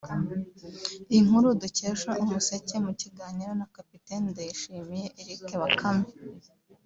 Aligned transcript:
Inkuru 1.17 1.47
dukesha 1.61 2.11
Umuseke 2.23 2.75
mu 2.85 2.91
kiganiro 3.01 3.51
na 3.59 3.67
kapiteni 3.75 4.25
Ndayishimiye 4.33 5.05
Eric 5.21 5.41
Bakame 5.61 6.07